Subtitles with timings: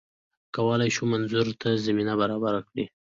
[0.55, 2.85] کولای شو منظور ته زمینه برابره کړي